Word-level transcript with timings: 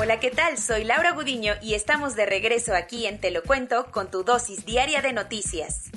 Hola, 0.00 0.20
¿qué 0.20 0.30
tal? 0.30 0.58
Soy 0.58 0.84
Laura 0.84 1.10
Gudiño 1.10 1.54
y 1.60 1.74
estamos 1.74 2.14
de 2.14 2.24
regreso 2.24 2.72
aquí 2.72 3.06
en 3.06 3.20
Te 3.20 3.32
lo 3.32 3.42
cuento 3.42 3.90
con 3.90 4.12
tu 4.12 4.22
dosis 4.22 4.64
diaria 4.64 5.02
de 5.02 5.12
noticias. 5.12 5.90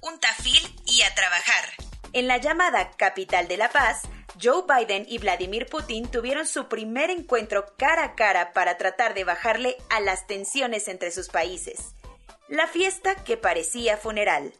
Un 0.00 0.18
tafil 0.18 0.62
y 0.86 1.02
a 1.02 1.14
trabajar. 1.14 1.64
En 2.14 2.26
la 2.26 2.38
llamada 2.38 2.92
capital 2.92 3.46
de 3.46 3.58
la 3.58 3.68
paz, 3.68 4.04
Joe 4.42 4.64
Biden 4.66 5.04
y 5.06 5.18
Vladimir 5.18 5.66
Putin 5.66 6.10
tuvieron 6.10 6.46
su 6.46 6.66
primer 6.66 7.10
encuentro 7.10 7.74
cara 7.76 8.04
a 8.04 8.14
cara 8.14 8.54
para 8.54 8.78
tratar 8.78 9.12
de 9.12 9.24
bajarle 9.24 9.76
a 9.90 10.00
las 10.00 10.26
tensiones 10.26 10.88
entre 10.88 11.10
sus 11.10 11.28
países. 11.28 11.94
La 12.48 12.66
fiesta 12.66 13.16
que 13.16 13.36
parecía 13.36 13.98
funeral. 13.98 14.54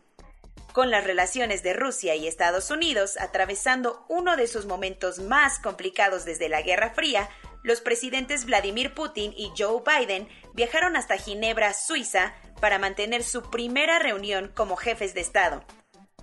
Con 0.75 0.91
las 0.91 1.05
relaciones 1.05 1.62
de 1.62 1.73
Rusia 1.73 2.15
y 2.15 2.28
Estados 2.28 2.70
Unidos 2.70 3.17
atravesando 3.19 4.05
uno 4.09 4.37
de 4.37 4.48
sus 4.48 4.67
momentos 4.67 5.19
más 5.19 5.59
complicados 5.59 6.27
desde 6.27 6.50
la 6.50 6.61
Guerra 6.62 6.91
Fría, 6.91 7.28
los 7.62 7.80
presidentes 7.80 8.47
Vladimir 8.47 8.94
Putin 8.94 9.33
y 9.36 9.53
Joe 9.56 9.83
Biden 9.84 10.28
viajaron 10.55 10.97
hasta 10.97 11.16
Ginebra, 11.16 11.72
Suiza, 11.75 12.34
para 12.61 12.78
mantener 12.78 13.25
su 13.25 13.50
primera 13.50 13.98
reunión 13.98 14.53
como 14.55 14.77
jefes 14.77 15.14
de 15.14 15.20
Estado. 15.20 15.64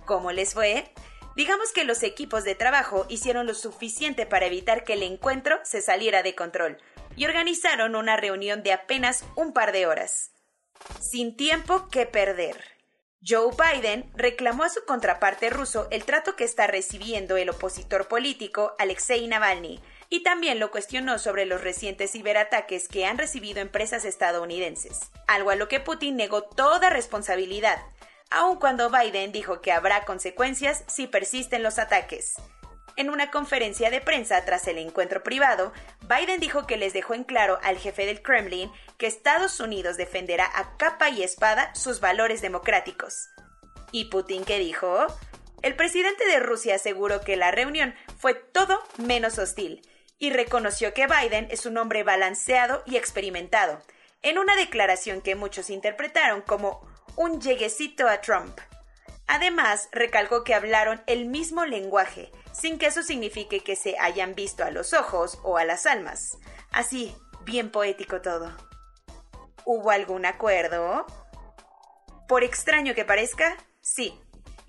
¿Cómo 0.06 0.32
les 0.32 0.54
fue? 0.54 0.92
Digamos 1.36 1.72
que 1.72 1.84
los 1.84 2.02
equipos 2.02 2.44
de 2.44 2.54
trabajo 2.54 3.06
hicieron 3.08 3.46
lo 3.46 3.54
suficiente 3.54 4.26
para 4.26 4.46
evitar 4.46 4.84
que 4.84 4.94
el 4.94 5.02
encuentro 5.02 5.58
se 5.62 5.82
saliera 5.82 6.22
de 6.22 6.34
control 6.34 6.78
y 7.14 7.26
organizaron 7.26 7.94
una 7.94 8.16
reunión 8.16 8.62
de 8.62 8.72
apenas 8.72 9.24
un 9.36 9.52
par 9.52 9.72
de 9.72 9.86
horas. 9.86 10.32
Sin 11.00 11.36
tiempo 11.36 11.88
que 11.88 12.06
perder. 12.06 12.56
Joe 13.26 13.50
Biden 13.52 14.10
reclamó 14.14 14.64
a 14.64 14.68
su 14.68 14.84
contraparte 14.84 15.50
ruso 15.50 15.88
el 15.90 16.04
trato 16.04 16.36
que 16.36 16.44
está 16.44 16.68
recibiendo 16.68 17.36
el 17.36 17.50
opositor 17.50 18.06
político 18.06 18.74
Alexei 18.78 19.26
Navalny, 19.26 19.80
y 20.10 20.22
también 20.22 20.58
lo 20.58 20.70
cuestionó 20.70 21.18
sobre 21.18 21.44
los 21.44 21.60
recientes 21.60 22.12
ciberataques 22.12 22.88
que 22.88 23.04
han 23.04 23.18
recibido 23.18 23.60
empresas 23.60 24.04
estadounidenses, 24.04 25.00
algo 25.26 25.50
a 25.50 25.56
lo 25.56 25.68
que 25.68 25.80
Putin 25.80 26.16
negó 26.16 26.42
toda 26.42 26.90
responsabilidad, 26.90 27.78
aun 28.30 28.58
cuando 28.58 28.90
Biden 28.90 29.32
dijo 29.32 29.60
que 29.60 29.72
habrá 29.72 30.04
consecuencias 30.04 30.84
si 30.86 31.06
persisten 31.06 31.62
los 31.62 31.78
ataques. 31.78 32.36
En 32.96 33.10
una 33.10 33.30
conferencia 33.30 33.90
de 33.90 34.00
prensa 34.00 34.44
tras 34.44 34.66
el 34.66 34.78
encuentro 34.78 35.22
privado, 35.22 35.72
Biden 36.08 36.40
dijo 36.40 36.66
que 36.66 36.76
les 36.76 36.92
dejó 36.92 37.14
en 37.14 37.22
claro 37.22 37.60
al 37.62 37.78
jefe 37.78 38.06
del 38.06 38.22
Kremlin 38.22 38.72
que 38.96 39.06
Estados 39.06 39.60
Unidos 39.60 39.96
defenderá 39.96 40.50
a 40.52 40.76
capa 40.78 41.08
y 41.08 41.22
espada 41.22 41.72
sus 41.76 42.00
valores 42.00 42.42
democráticos. 42.42 43.28
¿Y 43.92 44.06
Putin 44.06 44.44
qué 44.44 44.58
dijo? 44.58 45.06
El 45.62 45.76
presidente 45.76 46.26
de 46.26 46.40
Rusia 46.40 46.74
aseguró 46.74 47.20
que 47.20 47.36
la 47.36 47.52
reunión 47.52 47.94
fue 48.18 48.34
todo 48.34 48.82
menos 48.96 49.38
hostil 49.38 49.82
y 50.18 50.30
reconoció 50.30 50.92
que 50.94 51.06
Biden 51.06 51.48
es 51.50 51.66
un 51.66 51.78
hombre 51.78 52.02
balanceado 52.02 52.82
y 52.86 52.96
experimentado, 52.96 53.80
en 54.22 54.38
una 54.38 54.56
declaración 54.56 55.20
que 55.20 55.36
muchos 55.36 55.70
interpretaron 55.70 56.42
como 56.42 56.86
un 57.16 57.40
lleguecito 57.40 58.08
a 58.08 58.20
Trump. 58.20 58.58
Además, 59.26 59.88
recalcó 59.92 60.42
que 60.42 60.54
hablaron 60.54 61.02
el 61.06 61.26
mismo 61.26 61.66
lenguaje, 61.66 62.32
sin 62.52 62.78
que 62.78 62.86
eso 62.86 63.02
signifique 63.02 63.60
que 63.60 63.76
se 63.76 63.96
hayan 63.98 64.34
visto 64.34 64.64
a 64.64 64.70
los 64.70 64.94
ojos 64.94 65.38
o 65.42 65.58
a 65.58 65.64
las 65.64 65.86
almas. 65.86 66.38
Así, 66.72 67.14
bien 67.44 67.70
poético 67.70 68.22
todo. 68.22 68.56
¿Hubo 69.64 69.90
algún 69.90 70.24
acuerdo? 70.24 71.06
Por 72.26 72.42
extraño 72.42 72.94
que 72.94 73.04
parezca, 73.04 73.56
sí, 73.80 74.18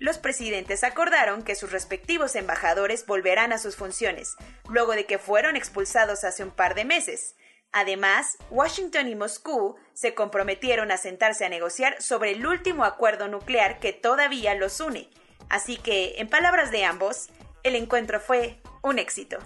los 0.00 0.18
presidentes 0.18 0.82
acordaron 0.82 1.42
que 1.42 1.54
sus 1.54 1.70
respectivos 1.70 2.34
embajadores 2.34 3.06
volverán 3.06 3.52
a 3.52 3.58
sus 3.58 3.76
funciones, 3.76 4.34
luego 4.68 4.92
de 4.92 5.04
que 5.04 5.18
fueron 5.18 5.56
expulsados 5.56 6.24
hace 6.24 6.42
un 6.42 6.50
par 6.50 6.74
de 6.74 6.86
meses. 6.86 7.36
Además, 7.70 8.38
Washington 8.50 9.08
y 9.08 9.14
Moscú 9.14 9.76
se 9.92 10.14
comprometieron 10.14 10.90
a 10.90 10.96
sentarse 10.96 11.44
a 11.44 11.50
negociar 11.50 12.00
sobre 12.02 12.32
el 12.32 12.44
último 12.46 12.84
acuerdo 12.84 13.28
nuclear 13.28 13.78
que 13.78 13.92
todavía 13.92 14.54
los 14.54 14.80
une. 14.80 15.10
Así 15.50 15.76
que, 15.76 16.14
en 16.16 16.28
palabras 16.28 16.70
de 16.70 16.84
ambos, 16.84 17.28
el 17.62 17.76
encuentro 17.76 18.20
fue 18.20 18.60
un 18.82 18.98
éxito. 18.98 19.38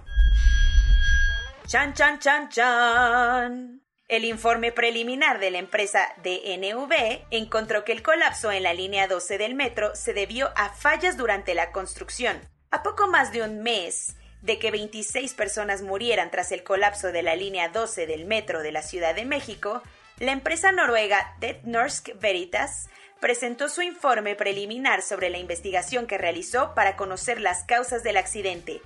Chan, 1.66 1.94
chan, 1.94 2.18
chan, 2.20 2.48
chan. 2.48 3.83
El 4.06 4.26
informe 4.26 4.70
preliminar 4.70 5.40
de 5.40 5.50
la 5.50 5.58
empresa 5.58 6.12
DNV 6.22 7.26
encontró 7.30 7.84
que 7.84 7.92
el 7.92 8.02
colapso 8.02 8.52
en 8.52 8.62
la 8.62 8.74
línea 8.74 9.08
12 9.08 9.38
del 9.38 9.54
metro 9.54 9.96
se 9.96 10.12
debió 10.12 10.50
a 10.56 10.68
fallas 10.68 11.16
durante 11.16 11.54
la 11.54 11.72
construcción. 11.72 12.38
A 12.70 12.82
poco 12.82 13.06
más 13.06 13.32
de 13.32 13.42
un 13.42 13.62
mes 13.62 14.14
de 14.42 14.58
que 14.58 14.70
26 14.70 15.32
personas 15.32 15.80
murieran 15.80 16.30
tras 16.30 16.52
el 16.52 16.62
colapso 16.62 17.12
de 17.12 17.22
la 17.22 17.34
línea 17.34 17.70
12 17.70 18.06
del 18.06 18.26
metro 18.26 18.60
de 18.60 18.72
la 18.72 18.82
Ciudad 18.82 19.14
de 19.14 19.24
México, 19.24 19.82
la 20.18 20.32
empresa 20.32 20.70
noruega 20.70 21.34
Det 21.40 21.62
Norsk 21.64 22.10
Veritas 22.20 22.90
presentó 23.20 23.70
su 23.70 23.80
informe 23.80 24.34
preliminar 24.34 25.00
sobre 25.00 25.30
la 25.30 25.38
investigación 25.38 26.06
que 26.06 26.18
realizó 26.18 26.74
para 26.74 26.96
conocer 26.96 27.40
las 27.40 27.64
causas 27.64 28.02
del 28.02 28.18
accidente 28.18 28.82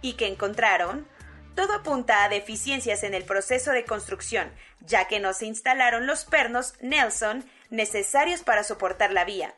y 0.00 0.12
que 0.12 0.28
encontraron 0.28 1.08
todo 1.54 1.74
apunta 1.74 2.24
a 2.24 2.28
deficiencias 2.28 3.02
en 3.02 3.14
el 3.14 3.24
proceso 3.24 3.72
de 3.72 3.84
construcción, 3.84 4.50
ya 4.80 5.06
que 5.06 5.20
no 5.20 5.32
se 5.32 5.46
instalaron 5.46 6.06
los 6.06 6.24
pernos 6.24 6.74
Nelson 6.80 7.44
necesarios 7.70 8.42
para 8.42 8.64
soportar 8.64 9.12
la 9.12 9.24
vía. 9.24 9.54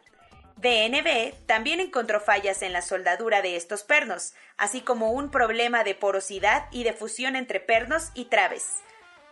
DNB 0.56 1.34
también 1.46 1.80
encontró 1.80 2.20
fallas 2.20 2.62
en 2.62 2.72
la 2.72 2.82
soldadura 2.82 3.42
de 3.42 3.56
estos 3.56 3.82
pernos, 3.82 4.34
así 4.56 4.80
como 4.80 5.10
un 5.10 5.30
problema 5.30 5.82
de 5.82 5.94
porosidad 5.94 6.66
y 6.70 6.84
de 6.84 6.92
fusión 6.92 7.34
entre 7.34 7.58
pernos 7.58 8.10
y 8.14 8.26
traves. 8.26 8.82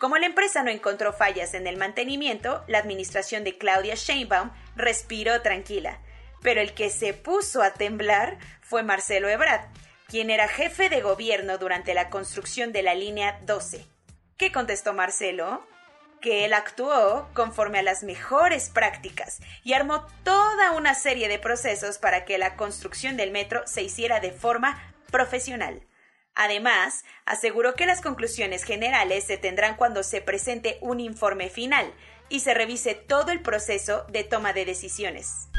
Como 0.00 0.16
la 0.16 0.26
empresa 0.26 0.62
no 0.62 0.70
encontró 0.70 1.12
fallas 1.12 1.54
en 1.54 1.66
el 1.66 1.76
mantenimiento, 1.76 2.64
la 2.66 2.78
administración 2.78 3.44
de 3.44 3.58
Claudia 3.58 3.94
Sheinbaum 3.94 4.50
respiró 4.74 5.42
tranquila. 5.42 6.00
Pero 6.42 6.60
el 6.62 6.72
que 6.72 6.88
se 6.88 7.12
puso 7.12 7.62
a 7.62 7.74
temblar 7.74 8.38
fue 8.62 8.82
Marcelo 8.82 9.28
Ebrard, 9.28 9.68
quien 10.10 10.28
era 10.28 10.48
jefe 10.48 10.88
de 10.88 11.02
gobierno 11.02 11.56
durante 11.56 11.94
la 11.94 12.10
construcción 12.10 12.72
de 12.72 12.82
la 12.82 12.94
línea 12.94 13.38
12. 13.42 13.86
¿Qué 14.36 14.50
contestó 14.50 14.92
Marcelo? 14.92 15.64
Que 16.20 16.44
él 16.44 16.52
actuó 16.52 17.28
conforme 17.32 17.78
a 17.78 17.82
las 17.82 18.02
mejores 18.02 18.70
prácticas 18.70 19.38
y 19.62 19.72
armó 19.72 20.04
toda 20.24 20.72
una 20.72 20.94
serie 20.94 21.28
de 21.28 21.38
procesos 21.38 21.98
para 21.98 22.24
que 22.24 22.38
la 22.38 22.56
construcción 22.56 23.16
del 23.16 23.30
metro 23.30 23.62
se 23.66 23.82
hiciera 23.82 24.18
de 24.18 24.32
forma 24.32 24.94
profesional. 25.12 25.86
Además, 26.34 27.04
aseguró 27.24 27.74
que 27.74 27.86
las 27.86 28.00
conclusiones 28.00 28.64
generales 28.64 29.24
se 29.24 29.36
tendrán 29.36 29.76
cuando 29.76 30.02
se 30.02 30.20
presente 30.20 30.78
un 30.80 30.98
informe 30.98 31.50
final 31.50 31.94
y 32.28 32.40
se 32.40 32.52
revise 32.52 32.96
todo 32.96 33.30
el 33.30 33.42
proceso 33.42 34.04
de 34.08 34.24
toma 34.24 34.52
de 34.52 34.64
decisiones. 34.64 35.50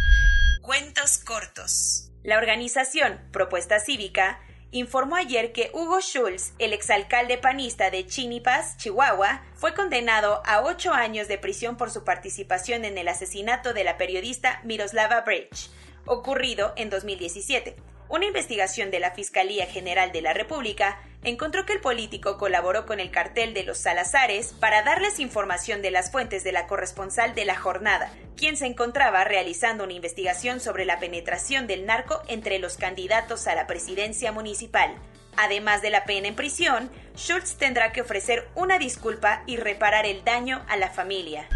Cuentos 0.61 1.17
cortos. 1.17 2.11
La 2.21 2.37
organización 2.37 3.19
Propuesta 3.31 3.79
Cívica 3.79 4.39
informó 4.69 5.15
ayer 5.15 5.53
que 5.53 5.71
Hugo 5.73 6.01
Schultz, 6.01 6.53
el 6.59 6.73
exalcalde 6.73 7.39
panista 7.39 7.89
de 7.89 8.05
Chinipas, 8.05 8.77
Chihuahua, 8.77 9.41
fue 9.55 9.73
condenado 9.73 10.43
a 10.45 10.61
ocho 10.61 10.93
años 10.93 11.27
de 11.27 11.39
prisión 11.39 11.77
por 11.77 11.89
su 11.89 12.03
participación 12.03 12.85
en 12.85 12.99
el 12.99 13.07
asesinato 13.07 13.73
de 13.73 13.83
la 13.83 13.97
periodista 13.97 14.61
Miroslava 14.63 15.21
Bridge, 15.21 15.71
ocurrido 16.05 16.73
en 16.75 16.91
2017. 16.91 17.75
Una 18.11 18.25
investigación 18.25 18.91
de 18.91 18.99
la 18.99 19.11
Fiscalía 19.11 19.65
General 19.67 20.11
de 20.11 20.21
la 20.21 20.33
República 20.33 20.99
encontró 21.23 21.65
que 21.65 21.71
el 21.71 21.79
político 21.79 22.37
colaboró 22.37 22.85
con 22.85 22.99
el 22.99 23.09
cartel 23.09 23.53
de 23.53 23.63
los 23.63 23.77
Salazares 23.77 24.51
para 24.51 24.83
darles 24.83 25.17
información 25.19 25.81
de 25.81 25.91
las 25.91 26.11
fuentes 26.11 26.43
de 26.43 26.51
la 26.51 26.67
corresponsal 26.67 27.33
de 27.35 27.45
la 27.45 27.55
jornada, 27.55 28.11
quien 28.35 28.57
se 28.57 28.65
encontraba 28.65 29.23
realizando 29.23 29.85
una 29.85 29.93
investigación 29.93 30.59
sobre 30.59 30.83
la 30.83 30.99
penetración 30.99 31.67
del 31.67 31.85
narco 31.85 32.21
entre 32.27 32.59
los 32.59 32.75
candidatos 32.75 33.47
a 33.47 33.55
la 33.55 33.65
presidencia 33.65 34.33
municipal. 34.33 34.93
Además 35.37 35.81
de 35.81 35.91
la 35.91 36.03
pena 36.03 36.27
en 36.27 36.35
prisión, 36.35 36.91
Schultz 37.15 37.55
tendrá 37.55 37.93
que 37.93 38.01
ofrecer 38.01 38.49
una 38.55 38.77
disculpa 38.77 39.41
y 39.47 39.55
reparar 39.55 40.05
el 40.05 40.25
daño 40.25 40.65
a 40.67 40.75
la 40.75 40.89
familia. 40.89 41.47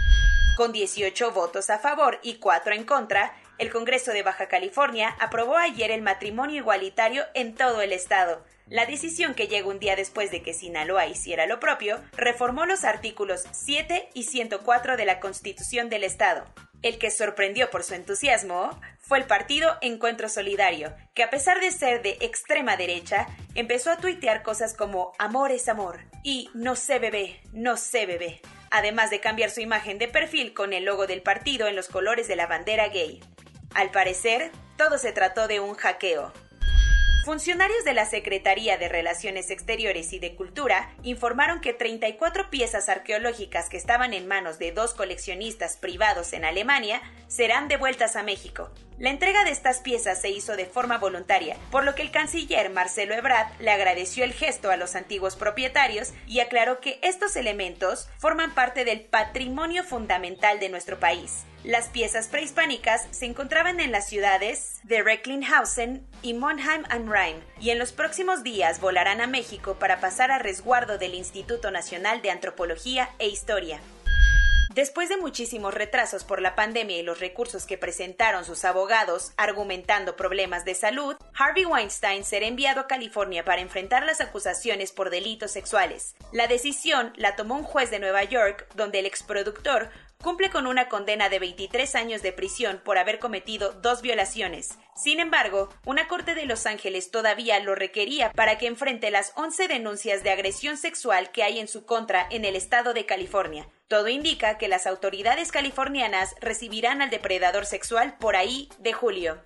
Con 0.56 0.72
18 0.72 1.34
votos 1.34 1.69
a 1.69 1.80
favor 1.80 2.18
y 2.24 2.36
4 2.36 2.75
en 2.75 2.86
contra, 2.86 3.34
El 3.57 3.72
Congreso 3.72 4.12
de 4.12 4.22
Baja 4.22 4.48
California 4.48 5.16
aprobó 5.19 5.56
ayer 5.56 5.90
el 5.90 6.02
matrimonio 6.02 6.57
igualitario 6.57 7.24
en 7.34 7.56
todo 7.56 7.81
el 7.81 7.94
estado. 7.94 8.44
La 8.68 8.86
decisión 8.86 9.34
que 9.34 9.48
llega 9.48 9.68
un 9.68 9.80
día 9.80 9.96
después 9.96 10.30
de 10.30 10.42
que 10.42 10.54
Sinaloa 10.54 11.06
hiciera 11.07 11.46
lo 11.46 11.62
propio, 11.62 12.02
reformó 12.18 12.66
los 12.66 12.84
artículos 12.84 13.46
7 13.52 14.10
y 14.13 14.24
104 14.24 14.98
de 14.98 15.06
la 15.06 15.22
Constitución 15.22 15.90
del 15.90 16.04
Estado. 16.04 16.46
El 16.81 16.98
que 16.98 17.12
sorprendió 17.12 17.69
por 17.69 17.84
su 17.84 17.94
entusiasmo 17.94 18.78
fue 19.00 19.19
el 19.19 19.25
partido 19.25 19.78
Encuentro 19.81 20.28
Solidario, 20.28 20.94
que 21.13 21.24
a 21.24 21.30
pesar 21.30 21.62
de 21.62 21.72
ser 21.72 22.01
de 22.01 22.18
extrema 22.19 22.75
derecha, 22.75 23.28
empezó 23.54 23.90
a 23.90 23.98
tuitear 23.98 24.44
cosas 24.44 24.74
como 24.74 25.13
amor 25.18 25.51
es 25.51 25.69
amor 25.69 26.00
y 26.24 26.50
no 26.54 26.75
sé 26.75 27.00
bebé, 27.00 27.40
no 27.54 27.78
sé 27.78 28.06
bebé, 28.06 28.42
además 28.69 29.12
de 29.12 29.22
cambiar 29.22 29.50
su 29.50 29.62
imagen 29.62 29.98
de 29.98 30.10
perfil 30.10 30.54
con 30.54 30.74
el 30.74 30.84
logo 30.84 31.08
del 31.08 31.22
partido 31.22 31.68
en 31.68 31.75
los 31.75 31.88
colores 31.88 32.28
de 32.28 32.36
la 32.36 32.48
bandera 32.48 32.90
gay. 32.90 33.22
Al 33.75 33.92
parecer, 33.92 34.51
todo 34.77 34.98
se 34.98 35.12
trató 35.12 35.50
de 35.50 35.60
un 35.60 35.75
hackeo. 35.75 36.31
Funcionarios 37.25 37.83
de 37.83 37.94
la 37.94 38.06
Secretaría 38.06 38.77
de 38.77 38.88
Relaciones 38.88 39.51
Exteriores 39.51 40.13
y 40.13 40.19
de 40.19 40.33
Cultura 40.33 40.95
informaron 41.04 41.60
que 41.60 41.74
34 41.74 42.50
piezas 42.50 42.88
arqueológicas 42.88 43.68
que 43.68 43.75
estaban 43.75 44.13
en 44.13 44.30
manos 44.30 44.60
de 44.60 44.72
dos 44.72 44.94
coleccionistas 44.94 45.75
privados 45.75 46.31
en 46.31 46.45
Alemania 46.45 47.01
serán 47.27 47.68
devueltas 47.68 48.16
a 48.16 48.24
México. 48.24 48.72
La 48.98 49.10
entrega 49.10 49.44
de 49.44 49.52
estas 49.52 49.80
piezas 49.80 50.22
se 50.22 50.30
hizo 50.30 50.56
de 50.56 50.66
forma 50.66 50.98
voluntaria, 50.98 51.58
por 51.70 51.84
lo 51.84 51.96
que 51.96 52.02
el 52.02 52.12
canciller 52.12 52.70
Marcelo 52.70 53.14
Ebrard 53.14 53.48
le 53.60 53.70
agradeció 53.72 54.24
el 54.24 54.32
gesto 54.32 54.72
a 54.72 54.78
los 54.78 54.96
antiguos 54.96 55.36
propietarios 55.36 56.14
y 56.28 56.40
aclaró 56.40 56.80
que 56.80 56.98
estos 57.02 57.36
elementos 57.36 58.08
forman 58.20 58.56
parte 58.56 58.86
del 58.86 59.02
patrimonio 59.02 59.84
fundamental 59.84 60.62
de 60.62 60.70
nuestro 60.70 60.98
país. 60.98 61.44
Las 61.66 61.90
piezas 61.90 62.30
prehispánicas 62.30 63.06
se 63.12 63.26
encontraban 63.26 63.82
en 63.82 63.92
las 63.92 64.08
ciudades 64.08 64.80
de 64.84 65.04
Recklinghausen 65.04 66.08
y 66.22 66.34
Monheim 66.34 66.84
am 66.90 67.12
Rhein 67.12 67.44
y 67.60 67.72
en 67.72 67.80
los 67.80 67.92
próximos 67.92 68.44
días 68.44 68.80
volarán 68.80 69.20
a 69.20 69.28
México 69.28 69.76
para 69.78 70.00
pasar 70.00 70.32
a 70.32 70.40
resguardo 70.40 70.98
del 70.98 71.16
Instituto 71.16 71.70
Nacional 71.70 72.22
de 72.22 72.32
Antropología 72.32 73.10
e 73.20 73.28
Historia. 73.28 73.82
Después 74.75 75.07
de 75.07 75.16
muchísimos 75.16 75.74
retrasos 75.74 76.25
por 76.25 76.42
la 76.42 76.54
pandemia 76.54 76.98
y 76.98 77.01
los 77.01 77.22
recursos 77.22 77.66
que 77.66 77.77
presentaron 77.77 78.44
sus 78.44 78.66
abogados 78.66 79.31
argumentando 79.38 80.18
problemas 80.18 80.66
de 80.66 80.75
salud, 80.75 81.16
Harvey 81.33 81.63
Weinstein 81.63 82.25
será 82.25 82.45
enviado 82.45 82.81
a 82.81 82.88
California 82.88 83.45
para 83.45 83.62
enfrentar 83.62 84.06
las 84.06 84.19
acusaciones 84.19 84.92
por 84.92 85.12
delitos 85.12 85.51
sexuales. 85.51 86.16
La 86.33 86.48
decisión 86.48 87.13
la 87.16 87.38
tomó 87.38 87.56
un 87.56 87.63
juez 87.63 87.89
de 87.89 88.00
Nueva 88.00 88.25
York, 88.25 88.68
donde 88.75 89.00
el 89.00 89.06
exproductor 89.06 89.92
cumple 90.22 90.50
con 90.50 90.68
una 90.68 90.90
condena 90.90 91.30
de 91.30 91.40
23 91.40 91.96
años 91.96 92.22
de 92.22 92.32
prisión 92.32 92.82
por 92.84 92.98
haber 92.98 93.20
cometido 93.20 93.74
dos 93.74 94.02
violaciones. 94.02 94.78
Sin 94.96 95.20
embargo, 95.20 95.70
una 95.86 96.08
corte 96.08 96.36
de 96.36 96.46
Los 96.46 96.66
Ángeles 96.66 97.12
todavía 97.12 97.60
lo 97.60 97.76
requería 97.76 98.32
para 98.32 98.58
que 98.58 98.68
enfrente 98.68 99.12
las 99.12 99.34
11 99.36 99.68
denuncias 99.68 100.24
de 100.24 100.32
agresión 100.32 100.78
sexual 100.78 101.32
que 101.32 101.44
hay 101.44 101.60
en 101.60 101.68
su 101.68 101.86
contra 101.86 102.28
en 102.30 102.46
el 102.46 102.56
estado 102.56 102.94
de 102.94 103.06
California. 103.06 103.68
Todo 103.88 104.08
indica 104.08 104.58
que 104.58 104.68
las 104.68 104.88
autoridades 104.88 105.52
californianas 105.52 106.34
recibirán 106.42 107.02
al 107.02 107.10
depredador 107.10 107.66
sexual 107.66 108.18
por 108.18 108.36
ahí 108.36 108.70
de 108.80 108.94
julio. 108.94 109.42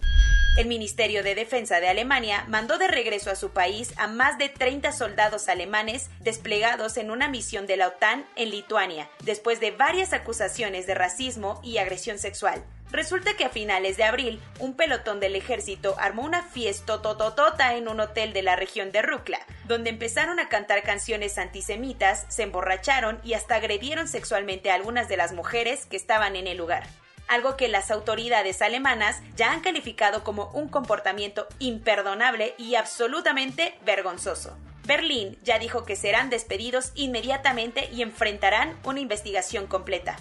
El 0.58 0.68
Ministerio 0.68 1.24
de 1.24 1.36
Defensa 1.36 1.80
de 1.80 1.88
Alemania 1.88 2.44
mandó 2.50 2.78
de 2.78 2.88
regreso 2.88 3.32
a 3.32 3.36
su 3.36 3.52
país 3.52 3.94
a 3.98 4.08
más 4.08 4.38
de 4.38 4.50
30 4.50 4.92
soldados 4.92 5.48
alemanes 5.48 6.10
desplegados 6.20 6.98
en 6.98 7.12
una 7.12 7.30
misión 7.30 7.66
de 7.66 7.78
la 7.78 7.88
OTAN 7.88 8.26
en 8.36 8.50
Lituania, 8.50 9.10
después 9.24 9.60
de 9.60 9.72
varias 9.72 10.12
acusaciones 10.12 10.86
de 10.86 10.96
racismo 10.96 11.62
y 11.64 11.78
agresión 11.78 12.18
sexual. 12.18 12.64
Resulta 12.92 13.38
que 13.38 13.46
a 13.46 13.50
finales 13.50 13.96
de 13.96 14.04
abril, 14.04 14.42
un 14.58 14.74
pelotón 14.74 15.20
del 15.20 15.36
ejército 15.36 15.96
armó 16.00 16.24
una 16.24 16.42
fiesta 16.42 17.02
tototota 17.02 17.76
en 17.76 17.88
un 17.88 18.00
hotel 18.00 18.34
de 18.34 18.42
la 18.42 18.56
región 18.56 18.92
de 18.92 19.04
Rukla, 19.04 19.40
donde 19.66 19.92
empezaron 19.92 20.40
a 20.40 20.50
cantar 20.50 20.82
canciones 20.82 21.38
antisemitas, 21.38 22.26
se 22.30 22.44
emborracharon 22.44 23.22
y 23.24 23.34
hasta 23.34 23.56
agredieron 23.56 24.08
sexualmente 24.08 24.72
a 24.72 24.76
algunas 24.76 25.08
de 25.08 25.18
las 25.18 25.32
mujeres 25.32 25.86
que 25.86 25.96
estaban 25.96 26.36
en 26.36 26.48
el 26.48 26.58
lugar 26.58 26.88
algo 27.30 27.56
que 27.56 27.68
las 27.70 27.92
autoridades 27.92 28.62
alemanas 28.62 29.22
ya 29.36 29.52
han 29.52 29.62
calificado 29.62 30.24
como 30.24 30.50
un 30.52 30.68
comportamiento 30.68 31.48
imperdonable 31.60 32.56
y 32.58 32.76
absolutamente 32.76 33.76
vergonzoso. 33.86 34.58
Berlín 34.84 35.38
ya 35.44 35.60
dijo 35.60 35.86
que 35.86 35.96
serán 35.96 36.30
despedidos 36.30 36.92
inmediatamente 36.96 37.90
y 37.94 38.02
enfrentarán 38.02 38.78
una 38.84 39.00
investigación 39.00 39.68
completa. 39.68 40.18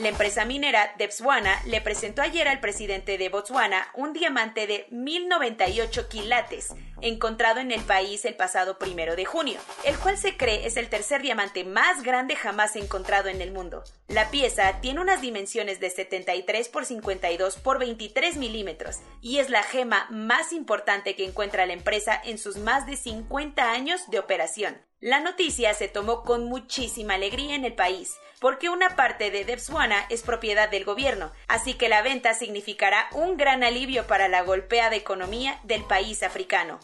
La 0.00 0.08
empresa 0.08 0.44
minera 0.44 0.92
Debswana 0.98 1.60
le 1.66 1.80
presentó 1.80 2.22
ayer 2.22 2.48
al 2.48 2.58
presidente 2.58 3.16
de 3.16 3.28
Botswana 3.28 3.86
un 3.94 4.12
diamante 4.12 4.66
de 4.66 4.86
1098 4.90 6.08
quilates 6.08 6.74
encontrado 7.04 7.60
en 7.60 7.70
el 7.70 7.82
país 7.82 8.24
el 8.24 8.34
pasado 8.34 8.78
primero 8.78 9.14
de 9.14 9.24
junio, 9.24 9.60
el 9.84 9.96
cual 9.98 10.16
se 10.16 10.36
cree 10.36 10.66
es 10.66 10.76
el 10.76 10.88
tercer 10.88 11.22
diamante 11.22 11.64
más 11.64 12.02
grande 12.02 12.34
jamás 12.34 12.76
encontrado 12.76 13.28
en 13.28 13.40
el 13.40 13.52
mundo. 13.52 13.84
La 14.08 14.30
pieza 14.30 14.80
tiene 14.80 15.00
unas 15.00 15.20
dimensiones 15.20 15.80
de 15.80 15.90
73 15.90 16.68
por 16.68 16.84
52 16.84 17.56
por 17.56 17.78
23 17.78 18.36
milímetros 18.36 19.00
y 19.20 19.38
es 19.38 19.50
la 19.50 19.62
gema 19.62 20.06
más 20.10 20.52
importante 20.52 21.14
que 21.14 21.26
encuentra 21.26 21.66
la 21.66 21.74
empresa 21.74 22.20
en 22.24 22.38
sus 22.38 22.56
más 22.56 22.86
de 22.86 22.96
50 22.96 23.70
años 23.70 24.10
de 24.10 24.18
operación. 24.18 24.76
La 25.04 25.20
noticia 25.20 25.74
se 25.74 25.86
tomó 25.88 26.22
con 26.22 26.44
muchísima 26.46 27.14
alegría 27.14 27.54
en 27.54 27.66
el 27.66 27.74
país, 27.74 28.14
porque 28.40 28.70
una 28.70 28.96
parte 28.96 29.30
de 29.30 29.44
Debswana 29.44 30.06
es 30.08 30.22
propiedad 30.22 30.70
del 30.70 30.86
gobierno, 30.86 31.30
así 31.46 31.74
que 31.74 31.90
la 31.90 32.00
venta 32.00 32.32
significará 32.32 33.08
un 33.12 33.36
gran 33.36 33.62
alivio 33.64 34.06
para 34.06 34.28
la 34.28 34.40
golpeada 34.40 34.96
economía 34.96 35.60
del 35.64 35.84
país 35.84 36.22
africano. 36.22 36.80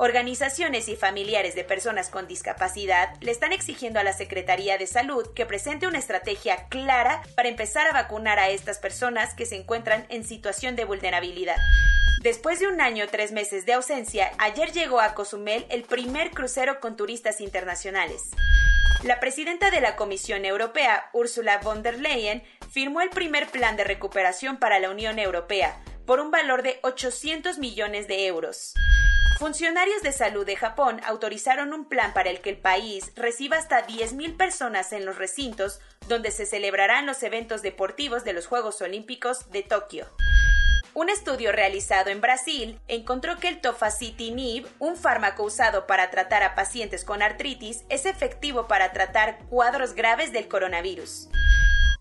Organizaciones 0.00 0.88
y 0.88 0.94
familiares 0.94 1.56
de 1.56 1.64
personas 1.64 2.08
con 2.08 2.28
discapacidad 2.28 3.20
le 3.20 3.32
están 3.32 3.52
exigiendo 3.52 3.98
a 3.98 4.04
la 4.04 4.12
Secretaría 4.12 4.78
de 4.78 4.86
Salud 4.86 5.26
que 5.34 5.44
presente 5.44 5.88
una 5.88 5.98
estrategia 5.98 6.68
clara 6.68 7.20
para 7.34 7.48
empezar 7.48 7.88
a 7.88 7.92
vacunar 7.92 8.38
a 8.38 8.48
estas 8.48 8.78
personas 8.78 9.34
que 9.34 9.44
se 9.44 9.56
encuentran 9.56 10.06
en 10.08 10.22
situación 10.22 10.76
de 10.76 10.84
vulnerabilidad. 10.84 11.56
Después 12.22 12.60
de 12.60 12.68
un 12.68 12.80
año 12.80 13.06
tres 13.10 13.32
meses 13.32 13.66
de 13.66 13.72
ausencia, 13.72 14.30
ayer 14.38 14.70
llegó 14.70 15.00
a 15.00 15.14
Cozumel 15.14 15.66
el 15.68 15.82
primer 15.82 16.30
crucero 16.30 16.78
con 16.78 16.96
turistas 16.96 17.40
internacionales. 17.40 18.22
La 19.02 19.18
presidenta 19.18 19.72
de 19.72 19.80
la 19.80 19.96
Comisión 19.96 20.44
Europea, 20.44 21.10
Ursula 21.12 21.58
von 21.58 21.82
der 21.82 21.98
Leyen, 21.98 22.44
firmó 22.70 23.00
el 23.00 23.10
primer 23.10 23.48
plan 23.48 23.76
de 23.76 23.82
recuperación 23.82 24.58
para 24.58 24.78
la 24.78 24.90
Unión 24.90 25.18
Europea 25.18 25.76
por 26.06 26.20
un 26.20 26.30
valor 26.30 26.62
de 26.62 26.78
800 26.82 27.58
millones 27.58 28.06
de 28.06 28.26
euros. 28.26 28.74
Funcionarios 29.38 30.02
de 30.02 30.10
salud 30.10 30.44
de 30.44 30.56
Japón 30.56 31.00
autorizaron 31.06 31.72
un 31.72 31.84
plan 31.84 32.12
para 32.12 32.28
el 32.28 32.40
que 32.40 32.50
el 32.50 32.56
país 32.56 33.12
reciba 33.14 33.56
hasta 33.56 33.86
10.000 33.86 34.36
personas 34.36 34.92
en 34.92 35.06
los 35.06 35.16
recintos 35.16 35.78
donde 36.08 36.32
se 36.32 36.44
celebrarán 36.44 37.06
los 37.06 37.22
eventos 37.22 37.62
deportivos 37.62 38.24
de 38.24 38.32
los 38.32 38.48
Juegos 38.48 38.82
Olímpicos 38.82 39.48
de 39.52 39.62
Tokio. 39.62 40.08
Un 40.92 41.08
estudio 41.08 41.52
realizado 41.52 42.10
en 42.10 42.20
Brasil 42.20 42.80
encontró 42.88 43.36
que 43.36 43.46
el 43.46 43.60
tofacitinib, 43.60 44.66
un 44.80 44.96
fármaco 44.96 45.44
usado 45.44 45.86
para 45.86 46.10
tratar 46.10 46.42
a 46.42 46.56
pacientes 46.56 47.04
con 47.04 47.22
artritis, 47.22 47.84
es 47.90 48.06
efectivo 48.06 48.66
para 48.66 48.92
tratar 48.92 49.38
cuadros 49.48 49.94
graves 49.94 50.32
del 50.32 50.48
coronavirus. 50.48 51.28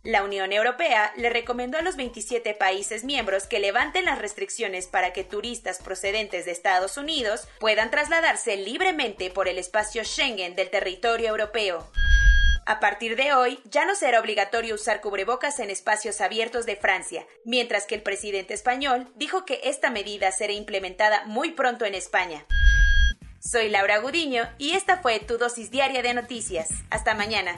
La 0.03 0.23
Unión 0.23 0.53
Europea 0.53 1.11
le 1.17 1.29
recomendó 1.29 1.77
a 1.77 1.81
los 1.81 1.95
27 1.95 2.53
países 2.53 3.03
miembros 3.03 3.47
que 3.47 3.59
levanten 3.59 4.05
las 4.05 4.19
restricciones 4.19 4.87
para 4.87 5.11
que 5.11 5.23
turistas 5.23 5.79
procedentes 5.79 6.45
de 6.45 6.51
Estados 6.51 6.97
Unidos 6.97 7.47
puedan 7.59 7.91
trasladarse 7.91 8.55
libremente 8.55 9.29
por 9.29 9.47
el 9.47 9.57
espacio 9.57 10.03
Schengen 10.03 10.55
del 10.55 10.69
territorio 10.69 11.29
europeo. 11.29 11.91
A 12.65 12.81
partir 12.81 13.15
de 13.15 13.33
hoy, 13.33 13.59
ya 13.63 13.85
no 13.85 13.95
será 13.95 14.19
obligatorio 14.19 14.75
usar 14.75 14.99
cubrebocas 14.99 15.59
en 15.59 15.69
espacios 15.69 16.19
abiertos 16.19 16.65
de 16.65 16.75
Francia, 16.75 17.25
mientras 17.45 17.85
que 17.85 17.95
el 17.95 18.01
presidente 18.01 18.53
español 18.53 19.07
dijo 19.15 19.45
que 19.45 19.61
esta 19.63 19.89
medida 19.89 20.31
será 20.33 20.51
implementada 20.51 21.23
muy 21.25 21.51
pronto 21.51 21.85
en 21.85 21.95
España. 21.95 22.45
Soy 23.39 23.69
Laura 23.69 23.99
Gudiño 23.99 24.49
y 24.57 24.71
esta 24.71 24.97
fue 24.97 25.19
tu 25.19 25.37
dosis 25.37 25.71
diaria 25.71 26.01
de 26.01 26.13
noticias. 26.13 26.67
Hasta 26.89 27.13
mañana. 27.13 27.57